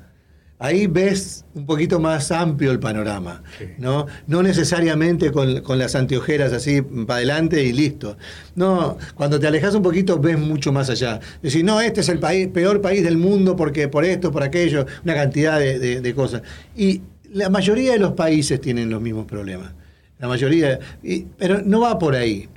[0.58, 3.42] ahí ves un poquito más amplio el panorama.
[3.58, 3.64] Sí.
[3.78, 4.06] ¿no?
[4.26, 8.18] No necesariamente con, con las anteojeras así para adelante y listo.
[8.54, 11.18] No, cuando te alejas un poquito ves mucho más allá.
[11.42, 14.84] Decir, no, este es el país, peor país del mundo porque por esto, por aquello,
[15.02, 16.42] una cantidad de, de- de cosas.
[16.76, 17.00] Y
[17.32, 19.72] la mayoría de los países tienen los mismos problemas.
[20.18, 22.48] La mayoría, y- pero no va por ahí.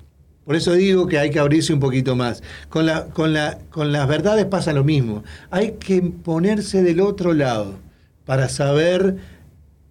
[0.45, 2.43] Por eso digo que hay que abrirse un poquito más.
[2.69, 5.23] Con, la, con, la, con las verdades pasa lo mismo.
[5.51, 7.75] Hay que ponerse del otro lado
[8.25, 9.15] para saber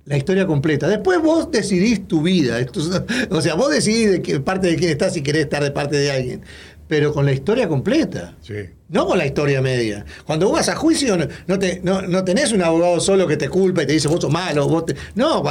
[0.04, 0.88] la historia completa.
[0.88, 2.58] Después vos decidís tu vida.
[3.30, 5.96] O sea, vos decidís de qué parte de quién estás si querés estar de parte
[5.96, 6.42] de alguien.
[6.88, 8.36] Pero con la historia completa.
[8.42, 8.54] Sí.
[8.90, 10.04] No con la historia media.
[10.26, 13.38] Cuando vos vas a juicio, no, no te- no- no tenés un abogado solo que
[13.38, 14.68] te culpa y te dice vos sos malo.
[14.68, 14.96] Vos te-".
[15.14, 15.42] No,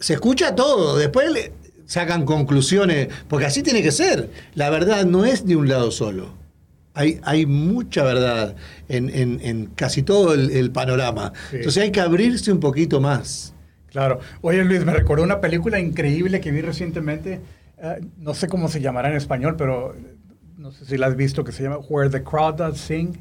[0.00, 0.96] se escucha todo.
[0.96, 1.52] Después le
[1.90, 4.30] sacan conclusiones, porque así tiene que ser.
[4.54, 6.38] La verdad no es de un lado solo.
[6.94, 8.54] Hay, hay mucha verdad
[8.88, 11.32] en, en- en casi todo el, el panorama.
[11.50, 11.56] Sí.
[11.56, 13.54] Entonces hay que abrirse un poquito más.
[13.88, 14.20] Claro.
[14.40, 17.40] Oye, Luis, me recordó una película increíble que vi recientemente.
[17.82, 20.14] eh, no sé cómo se llamará en español, pero eh,
[20.58, 23.16] no sé si la has visto, que se llama Where the Crowd Does Sing.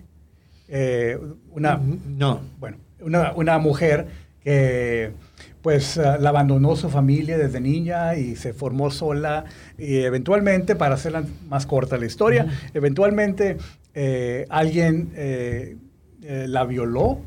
[0.67, 1.17] Eh,
[1.51, 2.41] una, No.
[2.59, 4.07] bueno, una, una mujer
[4.43, 5.11] que
[5.61, 9.45] pues eh, la abandonó su familia desde niña y se formó sola
[9.77, 13.57] y eventualmente, para hacerla más corta la historia, eventualmente
[13.93, 15.75] eh, alguien eh,
[16.23, 17.19] eh, la violó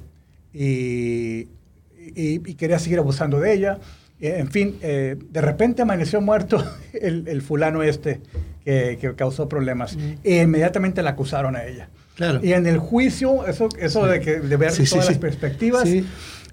[0.53, 1.49] y,
[2.15, 3.79] y- y quería seguir abusando de ella.
[4.21, 8.21] En fin, de repente amaneció muerto el, el fulano este
[8.65, 9.99] que, que causó problemas.
[10.23, 11.89] E inmediatamente la acusaron a ella.
[12.15, 12.39] Claro.
[12.41, 15.13] Y en el juicio, eso, eso de, que, de ver Sí, todas sí.
[15.13, 15.89] las perspectivas.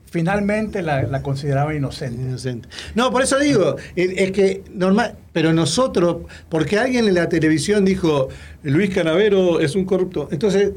[0.10, 2.68] Finalmente la, consideraban inocente.
[2.96, 7.86] No, por eso digo, es, es que normal, pero nosotros, porque alguien en la televisión
[7.86, 8.30] dijo,
[8.64, 10.74] Luis Canavero es un corrupto, entonces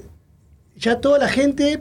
[0.77, 1.81] ya toda la gente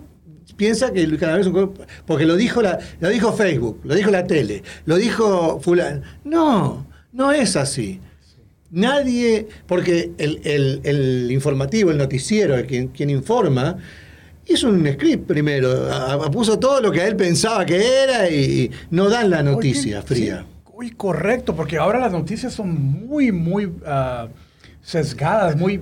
[0.56, 1.74] piensa que cada vez un
[2.06, 6.02] porque lo dijo la, lo dijo Facebook, lo dijo la tele, lo dijo fulano.
[6.24, 8.00] No, no es así.
[8.70, 13.78] Nadie, porque el, informativo, el noticiero, quien, quien informa,
[14.48, 15.90] hizo un script primero,
[16.32, 20.46] puso todo lo que él pensaba que era y no dan la noticia fría.
[20.74, 24.28] Uy, correcto, porque ahora las noticias son muy, muy ah,
[24.82, 25.80] sesgadas, muy...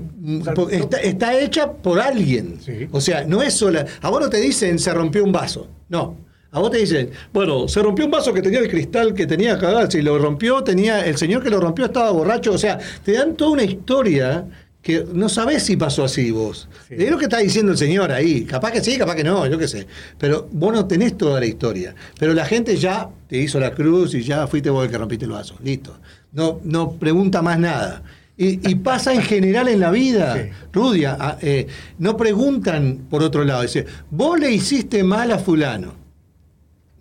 [1.02, 2.60] está, hecha por alguien.
[2.92, 3.86] O sea, no es sola...
[4.02, 5.68] A vos no te dicen se rompió un vaso.
[5.88, 6.18] No.
[6.52, 9.54] A vos te dicen, bueno, se rompió un vaso que tenía el cristal que tenía
[9.54, 13.12] acá, si lo rompió, tenía, el señor que lo rompió estaba borracho, o sea, te
[13.12, 14.46] dan toda una historia
[14.82, 16.70] que no sabés si pasó así vos.
[16.90, 18.46] Es lo que está diciendo el señor ahí.
[18.46, 19.88] Capaz que sí, capaz que no, yo qué sé.
[20.18, 21.94] Pero vos no tenés toda la historia.
[22.18, 25.26] Pero la gente ya te hizo la cruz y ya fuiste vos el que rompiste
[25.26, 25.56] el vaso.
[25.62, 26.00] Listo.
[26.32, 28.04] No, no pregunta más nada.
[28.42, 31.18] Y, pasa en general en la vida, Rudia.
[31.20, 33.64] Ah, eh, no preguntan por otro lado.
[33.64, 35.94] Dice, vos le hiciste mal a fulano.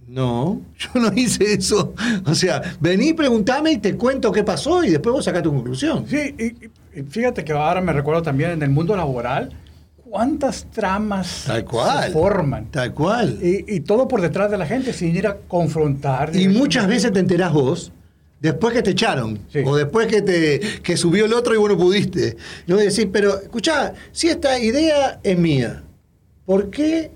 [0.09, 1.95] No, yo no hice eso.
[2.25, 6.07] O sea, vení, preguntame y te cuento qué pasó y después vos sacás tu conclusión.
[6.09, 6.71] Sí, y,
[7.09, 9.51] fíjate que ahora me recuerdo también en el mundo laboral,
[9.97, 12.71] cuántas tramas Tal cual, se forman.
[12.71, 13.39] Tal cual.
[13.43, 16.35] Y, todo por detrás de la gente, sin ir a confrontar.
[16.35, 17.93] Y muchas veces te enterás vos,
[18.41, 21.77] después que te echaron, o después que te que subió el otro y vos no
[21.77, 22.37] pudiste.
[22.67, 25.83] Y vos decís, pero escuchá, si esta idea es mía,
[26.45, 27.11] ¿por qué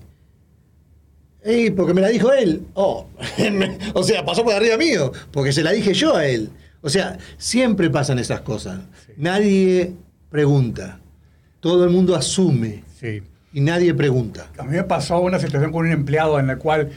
[1.75, 2.63] porque me la dijo él.
[2.73, 3.05] Oh,
[3.93, 6.49] o sea, pasó por arriba mío, porque se la dije yo a él.
[6.83, 8.81] O sea, siempre pasan esas cosas.
[9.17, 9.93] Nadie
[10.29, 10.99] pregunta.
[11.61, 12.83] Todo el mundo asume.
[13.53, 14.47] Y nadie pregunta.
[14.57, 16.89] A mí me pasó una situación con un empleado en la cual,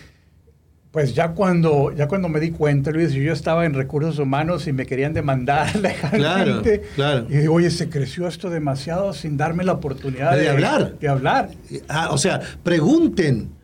[0.90, 4.72] pues ya cuando, ya cuando me di cuenta, Luis, yo estaba en recursos humanos y
[4.72, 6.82] me querían demandar legalmente.
[6.96, 10.98] Claro, Y digo, oye, se creció esto demasiado sin darme la oportunidad de, hablar.
[10.98, 11.50] De hablar.
[11.88, 13.54] Ah, o sea, pregunten.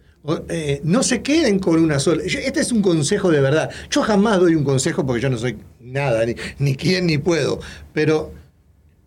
[0.49, 2.23] Eh, no se queden con una sola.
[2.25, 3.71] Este es un consejo de verdad.
[3.91, 7.61] Yo jamás doy un consejo porque yo no soy nada, ni, ni quién ni puedo.
[7.93, 8.33] Pero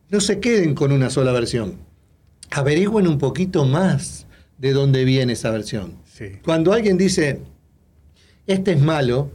[0.10, 1.78] no se queden con una sola versión.
[2.52, 4.26] Averigüen un poquito más
[4.58, 5.94] de dónde viene esa versión.
[6.44, 7.42] Cuando alguien dice,
[8.48, 9.32] este es malo,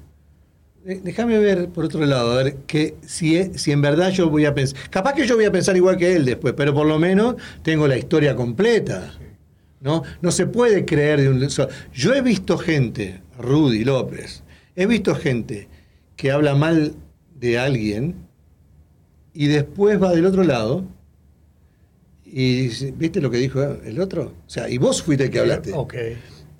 [0.85, 4.55] déjame ver por otro lado, a ver que si, si en verdad yo voy a
[4.55, 4.79] pensar.
[4.88, 7.87] Capaz que yo voy a pensar igual que él después, pero por lo menos tengo
[7.87, 9.12] la historia completa.
[9.81, 10.03] ¿No?
[10.21, 11.49] No se puede creer de un...
[11.93, 14.43] Yo he visto gente, Rudy López,
[14.77, 15.69] he visto gente
[16.16, 16.95] que habla mal
[17.35, 18.14] de alguien
[19.33, 20.85] y después va del otro lado
[22.25, 24.35] y dice, ¿viste lo que dijo el otro?
[24.47, 25.73] O sea, y vos fuiste el que hablaste.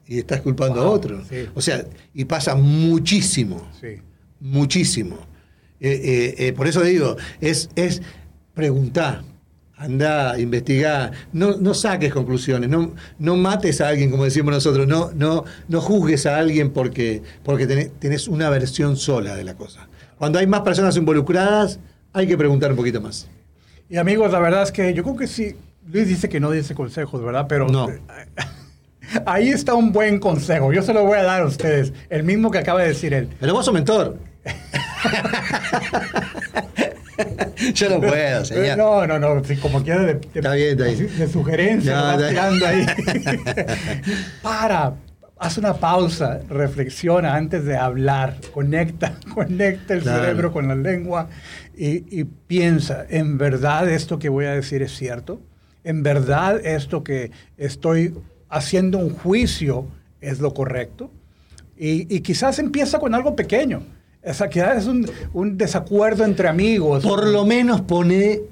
[0.06, 1.22] Y estás culpando a otro.
[1.54, 3.70] O sea, y pasa muchísimo.
[4.40, 5.18] Muchísimo.
[5.78, 8.02] Eh, eh, eh, por eso digo, es, es
[8.54, 9.22] preguntar,
[9.80, 15.10] anda, investiga, no, no saques conclusiones, no, no mates a alguien, como decimos nosotros, no,
[15.14, 19.88] no, no juzgues a alguien porque, porque tenés, una versión sola de la cosa.
[20.18, 21.80] Cuando hay más personas involucradas,
[22.12, 23.26] hay que preguntar un poquito más.
[23.88, 25.56] Y amigos, la verdad es que yo creo que sí,
[25.90, 27.46] Luis dice que no dice consejos, ¿verdad?
[27.48, 27.88] Pero no.
[29.24, 32.50] ahí está un buen consejo, yo se lo voy a dar a ustedes, el mismo
[32.50, 33.30] que acaba de decir él.
[33.40, 34.18] Pero vos sos mentor.
[37.74, 38.76] Yo no puedo, señor.
[38.76, 42.87] No, no, no, como quiera de, de, sugerencia, ahí.
[44.42, 44.94] Para,
[45.38, 51.28] haz una pausa, reflexiona antes de hablar, conecta, conecta el cerebro con la lengua
[51.76, 55.40] y, piensa, ¿en verdad esto que voy a decir es cierto?
[55.83, 58.14] ¿En verdad esto que estoy
[58.50, 59.87] haciendo un juicio
[60.20, 61.11] es lo correcto?
[61.78, 63.83] Y, y quizás empieza con algo pequeño
[64.22, 65.06] esa queda es un,
[65.56, 67.02] desacuerdo entre amigos.
[67.02, 68.42] Por lo menos pone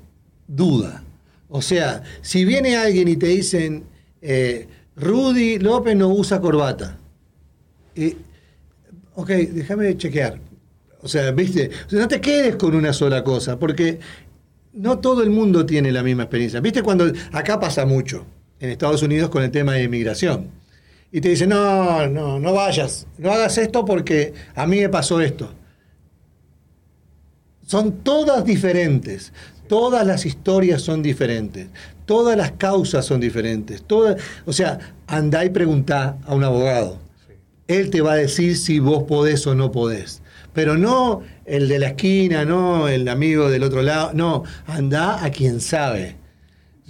[0.46, 1.02] duda.
[1.48, 3.84] O sea, si viene alguien y te dicen,
[4.20, 6.98] eh, Rudy López no usa corbata.
[9.14, 10.40] ok, déjame chequear.
[11.00, 14.00] O sea, viste, no te quedes con una sola cosa, porque
[14.72, 16.60] no todo el mundo tiene la misma experiencia.
[16.60, 18.26] Viste cuando acá pasa mucho,
[18.60, 20.50] en Estados Unidos con el tema de inmigración.
[21.10, 25.20] Y te dicen, no, no, no vayas, no hagas esto porque a mí me pasó
[25.20, 25.50] esto.
[27.66, 29.32] Son todas diferentes.
[29.68, 31.68] Todas las historias son diferentes.
[32.06, 33.82] Todas las causas son diferentes.
[33.82, 36.98] Todas, o sea, andá y preguntá a un abogado.
[37.66, 40.22] Él te va a decir si vos podés o no podés.
[40.54, 44.12] Pero no el de la esquina, no el amigo del otro lado.
[44.14, 46.16] No, andá a quien sabe.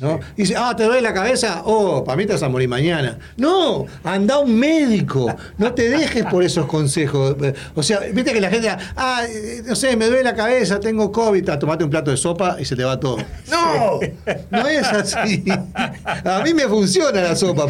[0.00, 0.20] ¿No?
[0.36, 1.62] Dice, ah, ¿te duele la cabeza?
[1.64, 3.18] Oh, para mí te vas a morir mañana.
[3.36, 5.34] No, anda a un médico.
[5.56, 7.36] No te dejes por esos consejos.
[7.74, 9.22] O sea, viste que la gente, ah,
[9.66, 12.64] no sé, me duele la cabeza, tengo COVID, ah, tomate un plato de sopa y
[12.64, 13.18] se te va todo.
[13.50, 14.00] No,
[14.50, 15.44] no es así.
[15.74, 17.66] A mí me funciona la sopa.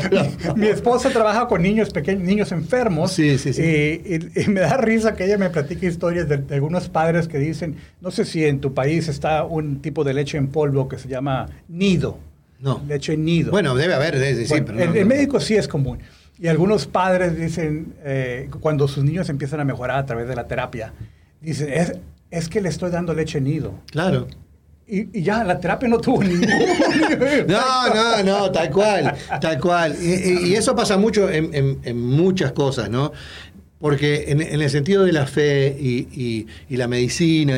[0.55, 3.13] Mi esposa trabaja con niños pequeños, niños enfermos.
[3.13, 3.63] Sí, sí, sí.
[3.63, 7.77] Y, me da risa que ella me platique historias de, de algunos padres que dicen,
[8.01, 11.09] no sé si en tu país está un tipo de leche en polvo que se
[11.09, 12.18] llama nido.
[12.61, 12.83] No.
[12.87, 13.51] Leche en nido.
[13.51, 15.99] Bueno, debe haber, sí, pero en, México sí es común.
[16.39, 20.47] Y algunos padres dicen, eh, cuando sus niños empiezan a mejorar a través de la
[20.47, 20.93] terapia,
[21.41, 21.93] dicen, es,
[22.31, 23.75] es que le estoy dando leche nido.
[23.91, 24.29] Claro.
[24.91, 26.49] Y, ya, la terapia no tuvo ningún...
[27.47, 29.95] no, no, no, tal cual, tal cual.
[30.01, 33.13] Y, eso pasa mucho en, en, muchas cosas, ¿no?
[33.81, 37.57] Porque en, el sentido de la fe y, la medicina,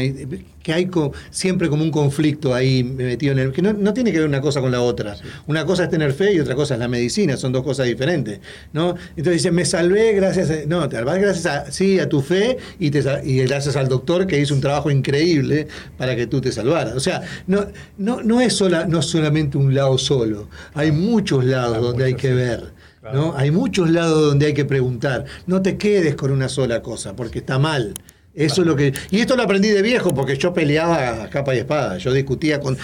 [0.63, 0.91] que hay
[1.31, 3.53] siempre como un conflicto ahí metido en el...
[3.53, 5.17] que no, tiene que ver una cosa con la otra.
[5.47, 8.41] Una cosa es tener fe y otra cosa es la medicina, son dos cosas diferentes.
[8.75, 8.97] ¿no?
[9.17, 10.67] Entonces dicen, me salvé gracias a...
[10.67, 14.27] No, te salvás gracias a, sí, a tu fe y, te, y gracias al doctor
[14.27, 16.95] que hizo un trabajo increíble para que tú te salvaras.
[16.95, 21.81] O sea, no, no, no es sola, no solamente un lado solo, hay muchos lados
[21.81, 22.80] donde hay que ver.
[23.03, 23.35] ¿No?
[23.37, 25.25] Hay muchos lados donde hay que preguntar.
[25.47, 27.95] No te quedes con una sola cosa, porque está mal.
[28.35, 28.93] Eso es lo que.
[29.11, 31.99] Y esto lo aprendí de viejo, porque yo peleaba a capa y espada.
[31.99, 32.77] Yo discutía con.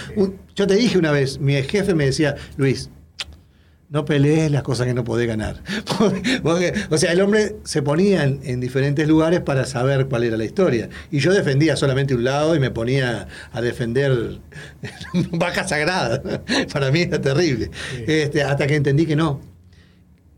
[0.55, 2.89] yo te dije una vez, mi jefe me decía, Luis,
[3.89, 5.63] no pelees las cosas que no podés ganar.
[6.89, 10.89] o sea, el hombre se ponía en, diferentes lugares para saber cuál era la historia.
[11.11, 14.39] Y yo defendía solamente un lado y me ponía a defender
[15.31, 16.21] vaca sagrada.
[16.73, 17.71] para mí era terrible.
[18.05, 19.56] Este, hasta que entendí que no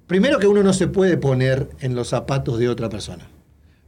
[0.10, 3.30] Primero que uno no se puede poner en los zapatos de otra persona.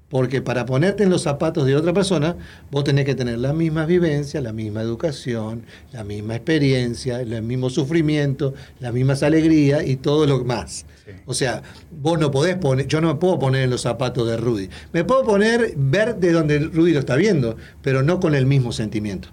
[0.07, 2.35] Porque para ponerte en los zapatos de otra persona,
[2.69, 7.71] vos tenés que tener las mismas vivencias, la misma educación, la misma experiencia, el mismo
[7.71, 10.85] sufrimiento, las mismas alegrías y todo lo más.
[11.25, 14.37] O sea, vos no podés poner, yo no me puedo poner en los zapatos de
[14.37, 14.69] Rudy.
[14.93, 18.73] Me puedo poner, ver de donde Rudy lo está viendo, pero no con el mismo
[18.73, 19.29] sentimiento.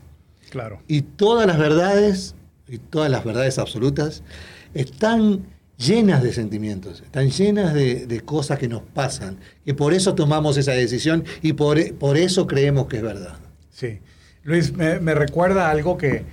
[0.48, 0.80] Claro.
[0.88, 2.34] Y todas las verdades,
[2.66, 4.22] y todas las verdades absolutas,
[4.72, 10.56] están llenas de sentimientos, están llenas de, cosas que nos pasan, y por eso tomamos
[10.56, 13.36] esa decisión y por, por eso creemos que es verdad.
[13.70, 14.00] Sí.
[14.42, 16.24] Luis, me, recuerda algo que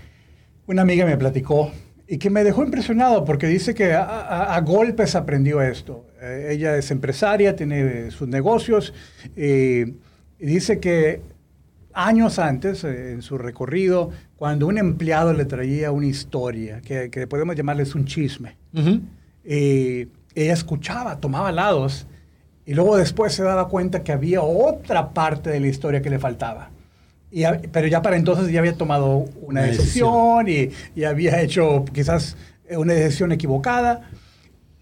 [0.68, 1.72] una amiga me platicó
[2.08, 6.06] y que me dejó impresionado porque dice que a, golpes aprendió esto.
[6.22, 8.94] Eh, ella es empresaria, tiene sus negocios
[9.36, 9.96] y,
[10.40, 11.22] dice que
[11.94, 17.56] años antes, eh, en su recorrido, cuando un empleado le traía una historia, que, podemos
[17.56, 18.56] llamarles un chisme,
[19.46, 22.08] eh, ella escuchaba, tomaba lados
[22.66, 26.20] y luego después se daba cuenta que había otra parte de la historia que le
[26.20, 26.72] faltaba.
[27.32, 32.38] Y, pero ya para entonces ya había tomado una, decisión, Y, había hecho quizás
[32.70, 34.10] una decisión equivocada.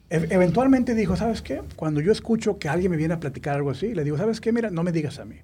[0.09, 1.61] E, eventualmente dijo, ¿sabes qué?
[1.75, 4.51] Cuando yo escucho que alguien me viene a platicar algo así, le digo, ¿sabes qué?
[4.51, 5.37] Mira, no me digas a mí.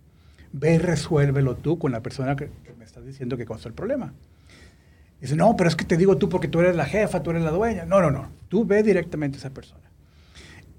[0.52, 4.14] Ve y resuélvelo tú con la persona que, me estás diciendo que causó el problema.
[5.22, 7.44] Dice, no, pero es que te digo tú porque tú eres la jefa, tú eres
[7.44, 7.86] la dueña.
[7.86, 8.30] No, no, no.
[8.48, 9.82] Tú ve directamente a esa persona.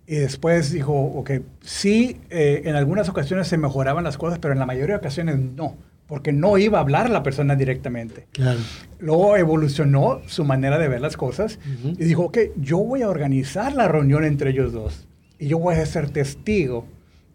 [0.06, 4.58] Y después dijo, ok, sí, eh, en algunas ocasiones se mejoraban las cosas, pero en
[4.58, 5.76] la mayoría de ocasiones no,
[6.08, 8.26] porque no iba a hablar la persona directamente.
[8.32, 8.58] Claro.
[8.98, 13.72] Luego evolucionó su manera de ver las cosas y dijo, ok, yo voy a organizar
[13.74, 15.06] la reunión entre ellos dos
[15.38, 16.86] y yo voy a ser testigo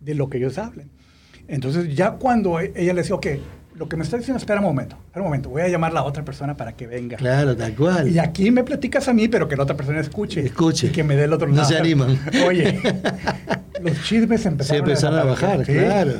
[0.01, 0.89] de lo que ellos hablen.
[1.47, 3.27] Entonces ya cuando e-, ella le decía, ok,
[3.77, 5.95] lo que me está diciendo, espera un momento, espera un momento, voy a llamar a
[5.95, 7.17] la otra persona para que venga.
[7.17, 8.09] Claro, tal cual.
[8.09, 10.45] Y aquí me platicas a mí, pero que la otra persona escuche.
[10.45, 10.87] Escuche.
[10.87, 11.61] Y que me dé el otro lado.
[11.61, 12.17] No se animan.
[12.47, 12.79] Oye,
[13.81, 15.63] los chismes empezaron, se empezaron a bajar.
[15.63, 16.13] claro.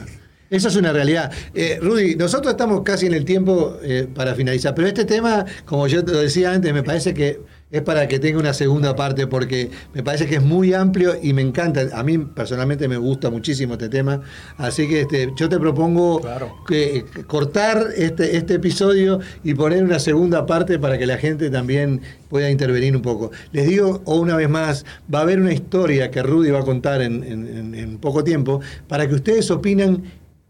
[0.50, 1.32] Eso es una realidad.
[1.56, 5.88] Eh, Rudy, nosotros estamos casi en el tiempo eh, para finalizar, pero este tema, como
[5.88, 7.42] yo te lo decía antes, me parece que
[7.76, 11.34] es para que tenga una segunda parte porque me parece que es muy amplio y
[11.34, 11.82] me encanta.
[11.94, 14.22] A mí personalmente me gusta muchísimo este tema.
[14.58, 16.22] Así que este, yo te propongo
[16.66, 21.50] que, eh, cortar este, este episodio y poner una segunda parte para que la gente
[21.50, 23.32] también pueda intervenir un poco.
[23.52, 27.02] Les digo una vez más, va a haber una historia que Rudy va a contar
[27.02, 30.04] en, en poco tiempo para que ustedes opinan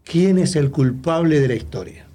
[0.04, 2.05] quién es el culpable de la historia.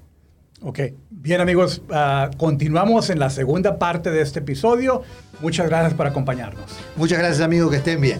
[0.63, 5.01] Ok, bien amigos, ah, continuamos en la segunda parte de este episodio.
[5.39, 6.65] Muchas gracias por acompañarnos.
[6.95, 8.19] Muchas gracias amigos, que estén bien.